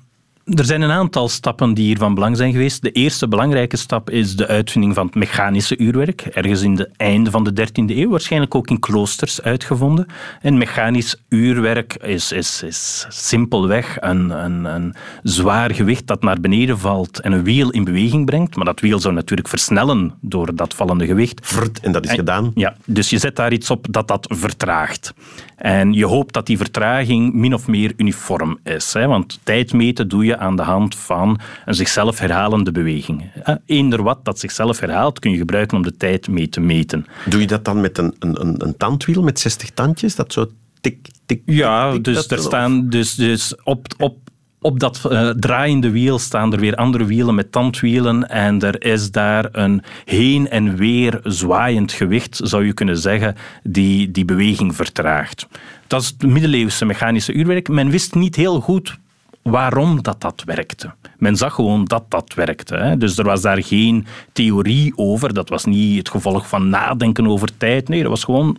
[0.54, 2.82] er zijn een aantal stappen die hier van belang zijn geweest.
[2.82, 6.20] De eerste belangrijke stap is de uitvinding van het mechanische uurwerk.
[6.20, 10.06] Ergens in het einde van de 13e eeuw, waarschijnlijk ook in kloosters uitgevonden.
[10.40, 16.78] En mechanisch uurwerk is, is, is simpelweg een, een, een zwaar gewicht dat naar beneden
[16.78, 18.56] valt en een wiel in beweging brengt.
[18.56, 21.40] Maar dat wiel zou natuurlijk versnellen door dat vallende gewicht.
[21.46, 22.50] Vrt, en dat is En- gedaan.
[22.54, 25.12] Ja, dus je zet daar iets op dat dat vertraagt.
[25.56, 28.92] En je hoopt dat die vertraging min of meer uniform is.
[28.92, 29.06] Hè?
[29.06, 33.30] Want tijd meten doe je aan de hand van een zichzelf herhalende beweging.
[33.44, 37.06] Eh, Eender wat dat zichzelf herhaalt, kun je gebruiken om de tijd mee te meten.
[37.26, 40.14] Doe je dat dan met een, een, een, een tandwiel met 60 tandjes?
[40.14, 40.46] Dat zo
[40.80, 44.16] tik, tik, Ja, tik, dus dat- er staan dus, dus op, op,
[44.60, 49.10] op dat eh, draaiende wiel staan er weer andere wielen met tandwielen en er is
[49.10, 55.46] daar een heen en weer zwaaiend gewicht, zou je kunnen zeggen, die die beweging vertraagt.
[55.86, 57.68] Dat is het middeleeuwse mechanische uurwerk.
[57.68, 58.98] Men wist niet heel goed
[59.42, 60.94] waarom dat, dat werkte.
[61.18, 62.76] Men zag gewoon dat dat werkte.
[62.76, 62.96] Hè.
[62.96, 65.34] Dus er was daar geen theorie over.
[65.34, 67.88] Dat was niet het gevolg van nadenken over tijd.
[67.88, 68.56] Nee, dat was gewoon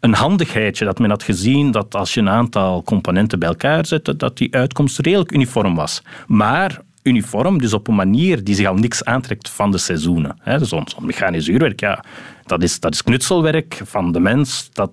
[0.00, 4.16] een handigheidje dat men had gezien dat als je een aantal componenten bij elkaar zette,
[4.16, 6.02] dat die uitkomst redelijk uniform was.
[6.26, 10.36] Maar uniform, dus op een manier die zich al niks aantrekt van de seizoenen.
[10.44, 12.04] Dus zo'n zo'n mechanisch uurwerk, ja,
[12.46, 14.68] dat is, dat is knutselwerk van de mens.
[14.72, 14.90] Dat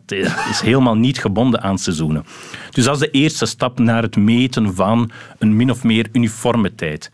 [0.49, 2.25] is helemaal niet gebonden aan seizoenen.
[2.71, 6.75] Dus dat is de eerste stap naar het meten van een min of meer uniforme
[6.75, 7.11] tijd.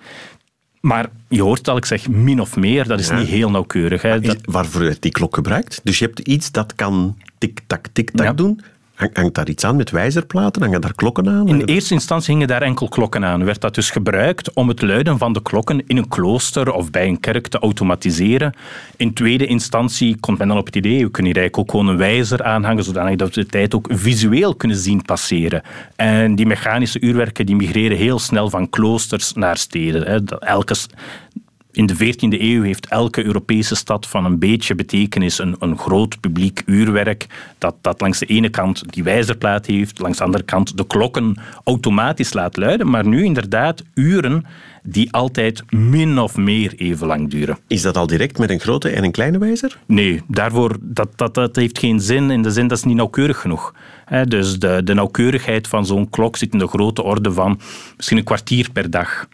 [0.82, 3.18] Maar je hoort al, ik zeg min of meer, dat is Ja.
[3.18, 4.02] niet heel nauwkeurig.
[4.02, 4.20] Hè.
[4.20, 5.80] Dat, waarvoor werd die klok gebruikt?
[5.84, 8.34] Dus je hebt iets dat kan tik-tak, tik-tak Ja.
[8.34, 8.62] doen.
[8.98, 10.62] Hang- Hangt daar iets aan met wijzerplaten?
[10.62, 11.48] Hangen daar klokken aan?
[11.48, 13.46] In eerste instantie hingen daar enkel klokken aan.
[13.46, 17.08] Werd dat dus gebruikt om het luiden van de klokken in een klooster of bij
[17.08, 18.54] een kerk te automatiseren.
[18.96, 21.88] In tweede instantie komt men dan op het idee, we kunnen hier eigenlijk ook gewoon
[21.88, 25.62] een wijzer aanhangen, zodanig dat we de tijd ook visueel kunnen zien passeren.
[25.96, 30.26] En die mechanische uurwerken die migreren heel snel van kloosters naar steden.
[30.40, 30.76] Elke,
[31.78, 36.20] in de 14e eeuw heeft elke Europese stad van een beetje betekenis een, een groot
[36.20, 37.26] publiek uurwerk
[37.58, 41.40] dat, dat langs de ene kant die wijzerplaat heeft, langs de andere kant de klokken
[41.63, 44.46] automatisch laat luiden, maar nu inderdaad uren
[44.84, 47.58] die altijd min of meer even lang duren.
[47.68, 49.78] Is dat al direct met een grote en een kleine wijzer?
[49.86, 53.42] Nee, daarvoor, dat, dat, dat heeft geen zin in de zin dat is niet nauwkeurig
[53.42, 53.74] genoeg.
[54.06, 57.60] Hè, dus de, de nauwkeurigheid van zo'n klok zit in de grote orde van
[57.96, 59.28] misschien een kwartier per dag.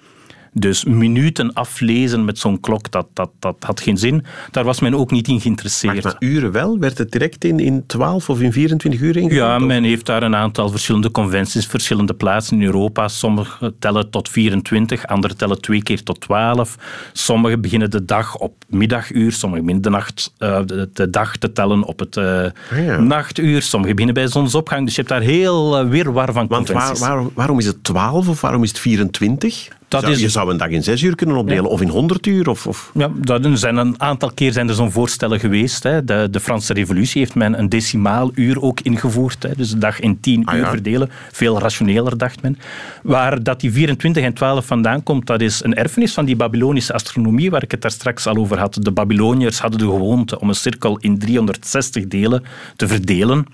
[0.55, 4.23] Dus minuten aflezen met zo'n klok, dat, dat, dat had geen zin.
[4.51, 6.03] Daar was men ook niet in geïnteresseerd.
[6.03, 6.79] maar uren wel?
[6.79, 9.31] Werd het direct in, in 12 of in 24 uur ingevuld?
[9.39, 13.07] Ja, Of- men heeft daar een aantal verschillende conventies, verschillende plaatsen in Europa.
[13.07, 16.77] Sommige tellen tot 24, andere tellen twee keer tot 12.
[17.13, 21.51] Sommige beginnen de dag op middaguur, sommige beginnen de, nacht, eh, de, de dag te
[21.53, 22.45] tellen op het eh,
[22.85, 22.99] ja.
[22.99, 24.85] nachtuur, sommige beginnen bij zonsopgang.
[24.85, 26.99] Dus je hebt daar heel uh, wirwar van Want waar, conventies.
[27.07, 29.67] waar- waarom is het 12 of waarom is het 24?
[29.93, 32.25] Dat Zou- is- Je zou een dag in 6 uur kunnen opdelen of in 100
[32.25, 32.49] uur.
[32.49, 32.91] Of, of...
[32.93, 35.83] Ja, dat zijn een aantal keer zijn er zo'n voorstellen geweest.
[35.83, 36.03] Hè.
[36.03, 39.43] De, de Franse revolutie heeft men een decimaaluur ook ingevoerd.
[39.43, 39.49] Hè.
[39.57, 40.69] Dus de dag in 10 Ah, uur ja.
[40.69, 41.09] verdelen.
[41.31, 42.57] Veel rationeler, dacht men.
[43.03, 46.93] Waar dat die 24 en 12 vandaan komt, dat is een erfenis van die Babylonische
[46.93, 48.77] astronomie, waar ik het daar straks al over had.
[48.81, 52.43] De Babyloniërs hadden de gewoonte om een cirkel in 360 delen
[52.75, 53.45] te verdelen.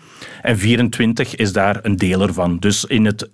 [0.42, 2.58] En 24 is daar een deel ervan.
[2.60, 3.30] Dus in het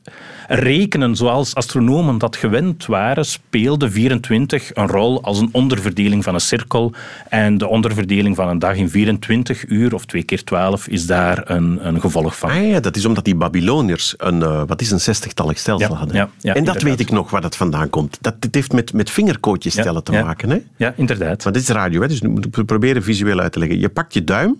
[0.47, 6.39] rekenen zoals astronomen dat gewend waren, speelde 24 een rol als een onderverdeling van een
[6.41, 6.93] cirkel.
[7.29, 11.49] En de onderverdeling van een dag in 24 uur, of twee keer 12, is daar
[11.49, 12.49] een, een gevolg van.
[12.49, 15.95] Ah ja, dat is omdat die Babyloniërs een, eh, wat is een zestigtallig stelsel Ja,
[15.95, 16.15] hadden.
[16.15, 16.83] ja, ja, en dat inderdaad.
[16.83, 18.17] weet ik nog waar dat vandaan komt.
[18.21, 20.49] Dat, dit heeft met, met vingerkootjes Ja, tellen te maken.
[20.49, 20.57] Hè?
[20.77, 21.43] Ja, inderdaad.
[21.43, 22.07] Maar dit is radio, hè?
[22.07, 23.79] dus nu moet ik proberen visueel uit te leggen.
[23.79, 24.57] Je pakt je duim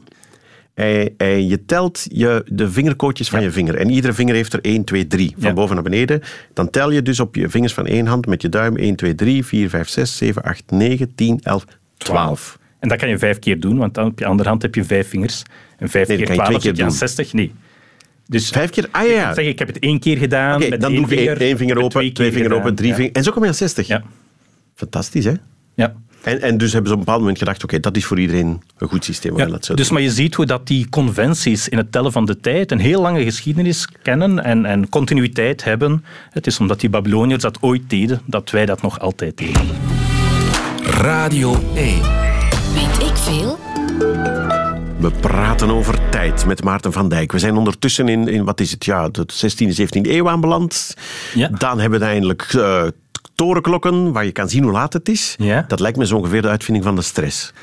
[0.76, 3.76] en, en je telt je, de vingerkootjes van je vinger.
[3.76, 5.54] En iedere vinger heeft er 1, 2, 3, van Ja.
[5.54, 6.22] boven naar beneden.
[6.54, 9.16] Dan tel je dus op je vingers van één hand met je duim 1, 2,
[9.16, 11.66] 3, 4, 5, 6, 7, 8, 9, 10, 11,
[11.98, 12.60] 12.
[12.80, 14.84] En dat kan je vijf keer doen, want dan op je andere hand heb je
[14.84, 15.44] vijf vingers.
[15.78, 17.34] En vijf Nee, keer kan je 12 twee zit je aan keer 60.
[17.34, 17.52] Nee.
[18.28, 18.88] Dus Vijf keer?
[18.92, 19.34] Ah ja.
[19.34, 20.56] zeg, ik heb het één keer gedaan.
[20.62, 22.60] Oké, met dan één doe ik één, vinger, één vinger open, twee, keer vinger gedaan.
[22.60, 22.96] open, drie Ja.
[22.96, 23.16] vingers.
[23.18, 23.88] En zo kom je aan 60.
[23.88, 24.04] Ja.
[24.76, 25.34] Fantastisch, hè?
[25.76, 25.96] ja.
[26.26, 28.62] En, en dus hebben ze op een bepaald moment gedacht, oké, dat is voor iedereen
[28.78, 29.38] een goed systeem.
[29.38, 32.40] Ja, dat dus maar je ziet hoe dat die conventies in het tellen van de
[32.40, 36.06] tijd een heel lange geschiedenis kennen en, en continuïteit hebben.
[36.30, 39.68] Het is omdat die Babyloniërs dat ooit deden, dat wij dat nog altijd deden.
[40.84, 42.02] Radio 1.
[42.74, 43.60] Weet ik veel?
[44.98, 47.32] We praten over tijd met Maarten van Dijk.
[47.32, 50.94] We zijn ondertussen in, in wat is het, ja, de 16e, 17e eeuw aanbeland.
[51.36, 51.48] Ja.
[51.48, 52.84] Dan hebben we eindelijk eh,
[53.36, 55.36] torenklokken waar je kan zien hoe laat het is.
[55.38, 55.66] Ja.
[55.68, 57.54] Dat lijkt me zo ongeveer de uitvinding van de stress.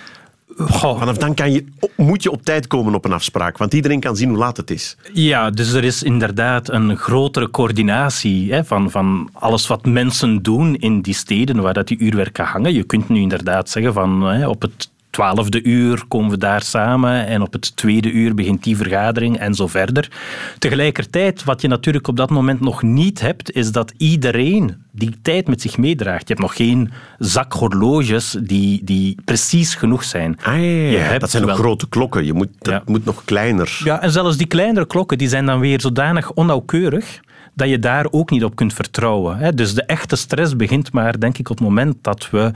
[0.56, 1.64] Goh, Vanaf dan kan je,
[1.96, 4.70] moet je op tijd komen op een afspraak, want iedereen kan zien hoe laat het
[4.70, 4.96] is.
[5.12, 10.76] Ja, dus er is inderdaad een grotere coördinatie hè, van, van alles wat mensen doen
[10.76, 12.72] in die steden waar dat die uurwerken hangen.
[12.72, 17.26] Je kunt nu inderdaad zeggen van hè, op het twaalfde uur komen we daar samen
[17.26, 20.10] en op het tweede uur begint die vergadering en zo verder.
[20.58, 25.48] Tegelijkertijd, wat je natuurlijk op dat moment nog niet hebt, is dat iedereen die tijd
[25.48, 26.20] met zich meedraagt.
[26.28, 30.36] Je hebt nog geen zak horloges die, die precies genoeg zijn.
[30.42, 30.98] Ah, ja, ja, Je ja.
[30.98, 32.24] hebt dat zijn ook wel- grote klokken.
[32.24, 32.82] Je moet, dat Ja.
[32.86, 33.80] moet nog kleiner.
[33.84, 37.20] Ja, en zelfs die kleinere klokken die zijn dan weer zodanig onnauwkeurig
[37.54, 39.56] dat je daar ook niet op kunt vertrouwen.
[39.56, 42.50] Dus de echte stress begint maar, denk ik, op het moment dat we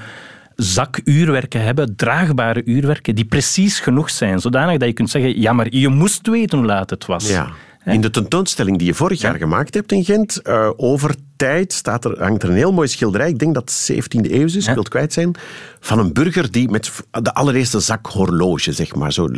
[0.57, 5.67] zakuurwerken hebben, draagbare uurwerken, die precies genoeg zijn, zodanig dat je kunt zeggen, ja, maar
[5.71, 7.29] je moest weten hoe laat het was.
[7.29, 7.49] Ja.
[7.85, 12.05] In de tentoonstelling die je vorig jaar gemaakt hebt in Gent, uh, over tijd staat
[12.05, 14.65] er, hangt er een heel mooi schilderij, ik denk dat het 17e eeuw is, ik
[14.65, 15.35] wil het kwijt zijn,
[15.81, 19.29] van een burger die met de allereerste zak horloge, zeg maar, zo,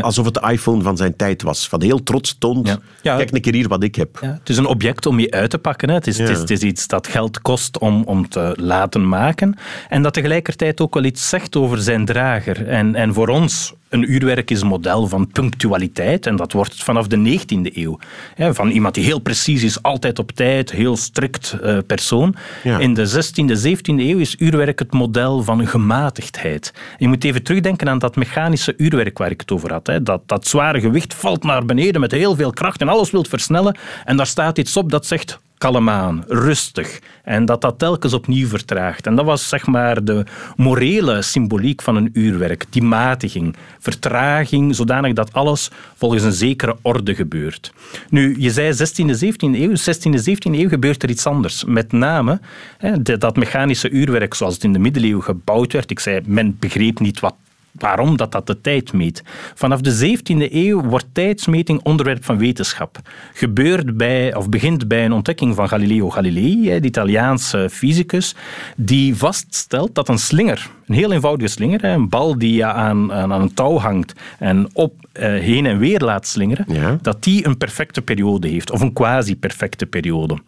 [0.00, 3.54] alsof het de iPhone van zijn tijd was, van heel trots toont, kijk een keer
[3.54, 4.20] hier wat ik heb.
[4.20, 5.94] Het is een object om je uit te pakken, hè.
[5.94, 9.56] Het, is, het, is, het, is, iets dat geld kost om, om te laten maken
[9.88, 12.66] en dat tegelijkertijd ook wel iets zegt over zijn drager.
[12.68, 17.06] En, en voor ons, een uurwerk is een model van punctualiteit en dat wordt vanaf
[17.06, 17.98] de 19e eeuw.
[18.36, 22.34] Van iemand die heel precies is, altijd op tijd, heel strikt uh, persoon.
[22.62, 26.72] In de 16e, 17e eeuw is uurwerk het model van gematigdheid.
[26.98, 29.90] Je moet even terugdenken aan dat mechanische uurwerk waar ik het over had.
[30.02, 33.76] Dat, dat zware gewicht valt naar beneden met heel veel kracht en alles wilt versnellen.
[34.04, 37.00] En daar staat iets op dat zegt kalm aan, rustig.
[37.24, 39.06] En dat dat telkens opnieuw vertraagt.
[39.06, 40.24] En dat was zeg maar de
[40.56, 42.64] morele symboliek van een uurwerk.
[42.70, 47.72] Die matiging, vertraging, zodanig dat alles volgens een zekere orde gebeurt.
[48.08, 49.72] Nu, je zei 16e, 17e eeuw.
[49.76, 51.64] 16e, 17e eeuw gebeurt er iets anders.
[51.64, 52.40] Met name
[52.78, 55.90] hè, dat mechanische uurwerk zoals het in de middeleeuwen gebouwd werd.
[55.90, 57.34] Ik zei, men begreep niet wat
[57.72, 58.16] Waarom?
[58.16, 59.22] Dat dat de tijd meet.
[59.54, 62.98] Vanaf de 17e eeuw wordt tijdsmeting onderwerp van wetenschap.
[63.32, 68.34] Gebeurt bij, of begint bij een ontdekking van Galileo Galilei, de Italiaanse fysicus,
[68.76, 73.54] die vaststelt dat een slinger, een heel eenvoudige slinger, een bal die aan, aan een
[73.54, 78.48] touw hangt en op uh, heen en weer laat slingeren, dat die een perfecte periode
[78.48, 80.38] heeft, of een quasi-perfecte periode.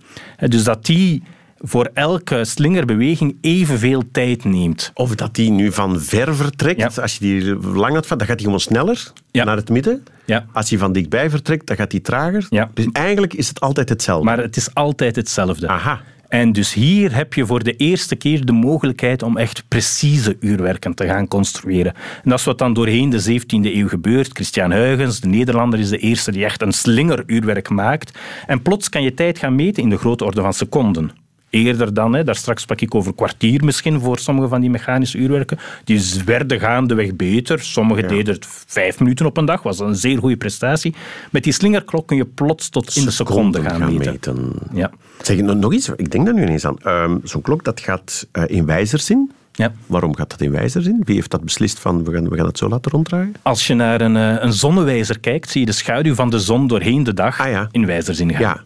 [0.48, 1.22] Dus dat die
[1.62, 4.90] voor elke slingerbeweging evenveel tijd neemt.
[4.94, 7.00] Of dat die nu van ver vertrekt.
[7.00, 10.04] Als je die lang had, dan gaat die gewoon sneller naar het midden.
[10.24, 10.46] Ja.
[10.52, 12.46] Als hij van dichtbij vertrekt, dan gaat hij trager.
[12.74, 14.24] Dus eigenlijk is het altijd hetzelfde.
[14.24, 15.68] Maar het is altijd hetzelfde.
[15.68, 16.00] Aha.
[16.28, 20.94] En dus hier heb je voor de eerste keer de mogelijkheid om echt precieze uurwerken
[20.94, 21.94] te gaan construeren.
[21.94, 24.30] En dat is wat dan doorheen de 17e eeuw gebeurt.
[24.32, 28.18] Christian Huygens, de Nederlander, is de eerste die echt een slingeruurwerk maakt.
[28.46, 31.10] En plots kan je tijd gaan meten in de grote orde van seconden
[31.50, 35.18] eerder dan, hè, daar straks sprak ik over kwartier misschien voor sommige van die mechanische
[35.18, 37.60] uurwerken, die werden gaandeweg beter.
[37.60, 40.94] Sommigen deden het vijf minuten op een dag, was een zeer goede prestatie.
[41.30, 44.52] Met die slingerklok kun je plots tot in de seconde gaan, gaan meten.
[44.72, 44.90] Ja.
[45.22, 46.76] Zeg, nog iets, ik denk daar nu ineens aan.
[46.86, 49.30] Um, Zo'n klok dat gaat uh, in wijzerzin.
[49.52, 49.72] Ja.
[49.86, 51.02] Waarom gaat dat in wijzerzin?
[51.04, 53.34] Wie heeft dat beslist van we gaan, we gaan het zo laten ronddraaien?
[53.42, 56.66] Als je naar een, uh, een zonnewijzer kijkt, zie je de schaduw van de zon
[56.66, 57.68] doorheen de dag ah, ja.
[57.70, 58.40] in wijzerzin gaan.
[58.40, 58.62] Ja.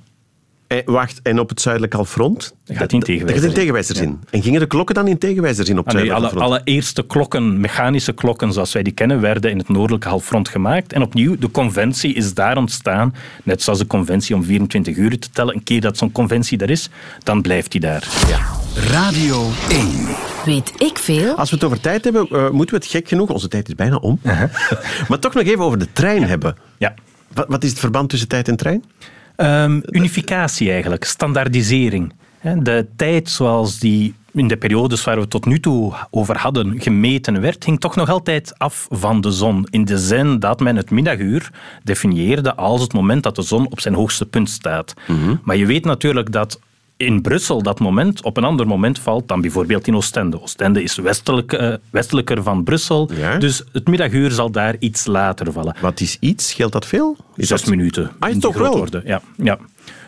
[0.74, 2.54] Eh, wacht, en op het zuidelijk halfront?
[2.64, 3.48] Dat gaat in tegenwijzer.
[3.48, 4.20] in tegenwijzerzin.
[4.30, 7.60] En gingen de klokken dan in tegenwijzerzin op het ah, nee, alle, alle, eerste klokken,
[7.60, 10.92] mechanische klokken zoals wij die kennen, werden in het noordelijke halfrond gemaakt.
[10.92, 13.14] En opnieuw, de conventie is daar ontstaan.
[13.42, 15.54] Net zoals de conventie om 24 uur te tellen.
[15.54, 16.90] Een keer dat zo'n conventie er is,
[17.22, 18.08] dan blijft die daar.
[18.28, 18.40] Ja.
[18.90, 19.87] Radio 1.
[20.44, 21.34] Weet ik veel?
[21.34, 23.74] Als we het over tijd hebben, uh, moeten we het gek genoeg, onze tijd is
[23.74, 24.20] bijna om,
[25.08, 26.56] maar toch nog even over de trein hebben.
[26.78, 26.94] Ja.
[27.32, 28.84] Wat, wat is het verband tussen tijd en trein?
[29.37, 32.12] Um, unificatie eigenlijk, standaardisering.
[32.59, 36.81] De tijd zoals die in de periodes waar we het tot nu toe over hadden
[36.81, 39.66] gemeten werd, hing toch nog altijd af van de zon.
[39.70, 41.51] In de zin dat men het middaguur
[41.83, 44.94] definieerde als het moment dat de zon op zijn hoogste punt staat.
[45.07, 45.37] Mhm.
[45.42, 46.61] Maar je weet natuurlijk dat
[47.05, 50.43] in Brussel dat moment op een ander moment valt dan bijvoorbeeld in Oostende.
[50.43, 55.77] Oostende is westelijk, uh, westelijker van Brussel, dus het middaguur zal daar iets later vallen.
[55.81, 56.49] Wat is iets?
[56.49, 57.17] Scheelt dat veel?
[57.37, 58.11] Is Zes minuten.
[58.19, 58.87] Ah, is toch wel?
[59.05, 59.59] Ja, ja.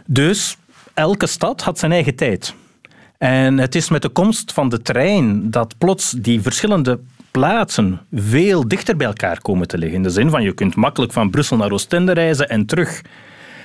[0.07, 0.57] Dus
[0.95, 2.55] elke stad had zijn eigen tijd.
[3.19, 6.99] En het is met de komst van de trein dat plots die verschillende
[7.31, 9.97] plaatsen veel dichter bij elkaar komen te liggen.
[9.97, 13.03] In de zin van je kunt makkelijk van Brussel naar Oostende reizen en terug.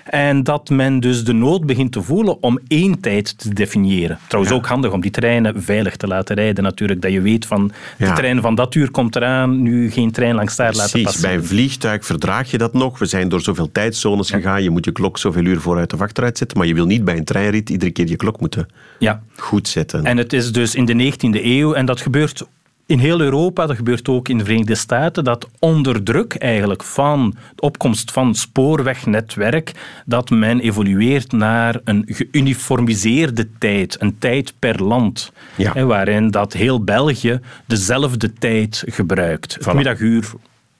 [0.05, 4.19] En dat men dus de nood begint te voelen om één tijd te definiëren.
[4.27, 7.01] Trouwens ook handig om die treinen veilig te laten rijden natuurlijk.
[7.01, 10.55] Dat je weet van de trein van dat uur komt eraan, nu geen trein langs
[10.55, 11.21] daar laten passen.
[11.21, 12.99] Bij een vliegtuig verdraag je dat nog.
[12.99, 14.63] We zijn door zoveel tijdzones gegaan.
[14.63, 16.57] Je moet je klok zoveel uur vooruit de achteruit zetten.
[16.57, 18.67] Maar je wil niet bij een treinrit iedere keer je klok moeten
[18.99, 19.21] ja.
[19.35, 20.05] goed zetten.
[20.05, 22.45] En het is dus in de 19e eeuw en dat gebeurt
[22.91, 27.35] in heel Europa, dat gebeurt ook in de Verenigde Staten, dat onder druk eigenlijk van
[27.55, 29.71] de opkomst van spoorwegnetwerk,
[30.05, 36.83] dat men evolueert naar een geuniformiseerde tijd, een tijd per land, hè, waarin dat heel
[36.83, 39.57] België dezelfde tijd gebruikt.
[39.61, 40.31] Het middaguur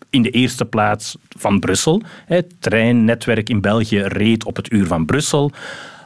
[0.10, 2.02] in de eerste plaats van Brussel.
[2.26, 5.52] Het treinnetwerk in België reed op het uur van Brussel.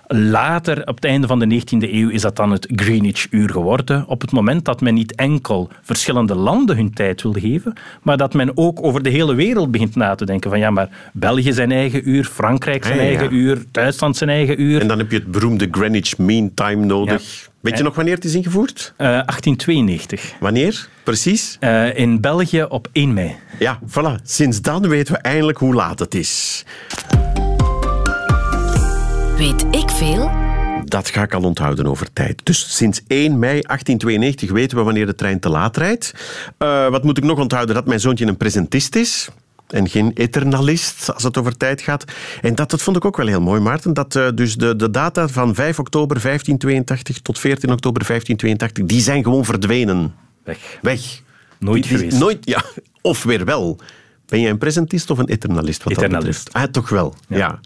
[0.08, 4.08] Later, op het einde van de 19e eeuw, is dat dan het Greenwich-uur geworden.
[4.08, 8.34] Op het moment dat men niet enkel verschillende landen hun tijd wil geven, maar dat
[8.34, 11.72] men ook over de hele wereld begint na te denken van ja, maar België zijn
[11.72, 13.18] eigen uur, Frankrijk zijn Ah, ja, ja.
[13.18, 14.82] eigen uur, Duitsland zijn eigen uur.
[14.82, 17.22] En dan heb je het beroemde Greenwich Mean Time nodig.
[17.22, 17.50] Ja.
[17.60, 18.94] Weet je nog wanneer het is ingevoerd?
[18.98, 20.34] Eh, 1892.
[20.40, 20.88] Wanneer?
[21.04, 21.58] Precies?
[21.60, 23.36] Eh, in België op 1 mei.
[23.60, 24.22] Ja, voilà.
[24.24, 26.66] Sinds dan weten we eindelijk hoe laat het is.
[29.38, 30.32] Weet ik veel?
[30.86, 32.42] Dat ga ik al onthouden over tijd.
[32.44, 36.14] Dus sinds 1 mei 1892 weten we wanneer de trein te laat rijdt.
[36.58, 37.76] Eh, wat moet ik nog onthouden?
[37.76, 39.30] Dat mijn zoontje een presentist is.
[39.68, 42.04] En geen eternalist, als het over tijd gaat.
[42.42, 43.94] En dat, dat vond ik ook wel heel mooi, Maarten.
[43.94, 49.02] Dat eh, dus de, de data van 5 oktober 1582 tot 14 oktober 1582, die
[49.02, 50.14] zijn gewoon verdwenen.
[50.44, 50.78] Weg.
[50.82, 51.22] Weg.
[51.60, 52.20] Nooit Die- die- geweest.
[52.20, 52.62] Nooit, ja.
[53.02, 53.80] Of weer wel.
[54.26, 55.84] Ben jij een presentist of een eternalist?
[55.84, 56.44] Wat Eternalist.
[56.44, 56.68] Dat betreft?
[56.68, 57.38] ah, toch wel, ja.
[57.38, 57.60] Ja.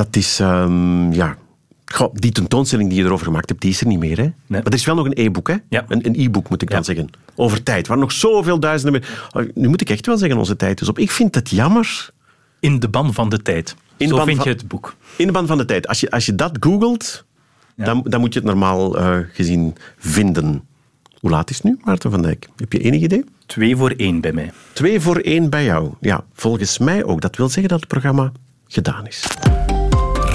[0.00, 1.36] Dat is, ehm, ja...
[1.84, 4.18] Goh, die tentoonstelling die je erover gemaakt hebt, die is er niet meer.
[4.18, 4.30] Hè?
[4.46, 5.54] Maar er is wel nog een e-book, hè?
[5.68, 5.84] Ja.
[5.88, 7.08] Een, e-book moet ik dan zeggen.
[7.34, 9.02] Over tijd, waar nog zoveel duizenden...
[9.32, 10.98] Oh, Nu moet ik echt wel zeggen, onze tijd is op.
[10.98, 12.10] Ik vind het jammer,
[12.60, 13.76] In de ban van de tijd.
[13.96, 14.94] In Zo ban vind van- je het boek.
[15.16, 15.88] in de band van de tijd.
[15.88, 17.24] Als je, als je dat googelt,
[17.76, 17.84] Ja.
[17.84, 20.62] dan, dan moet je het normaal eh, gezien vinden.
[21.20, 22.48] Hoe laat is het nu, Maarten van Dijk?
[22.56, 23.24] Heb je enig idee?
[23.46, 24.52] Twee voor één bij mij.
[24.72, 25.90] Twee voor één bij jou.
[26.00, 27.20] Ja, volgens mij ook.
[27.20, 28.32] Dat wil zeggen dat het programma
[28.68, 29.26] gedaan is.